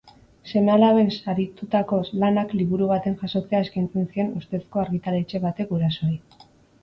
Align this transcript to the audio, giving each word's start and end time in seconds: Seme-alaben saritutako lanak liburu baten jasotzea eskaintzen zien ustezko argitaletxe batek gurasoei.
Seme-alaben 0.51 1.11
saritutako 1.17 1.99
lanak 2.23 2.55
liburu 2.61 2.87
baten 2.93 3.17
jasotzea 3.19 3.61
eskaintzen 3.65 4.09
zien 4.15 4.31
ustezko 4.41 4.83
argitaletxe 4.85 5.45
batek 5.45 5.71
gurasoei. 5.75 6.19